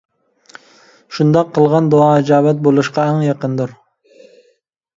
شۇنداق 1.17 1.51
قىلغان 1.59 1.91
دۇئا 1.95 2.09
ئىجابەت 2.23 2.65
بولۇشقا 2.69 3.07
ئەڭ 3.11 3.23
يېقىندۇر. 3.29 3.79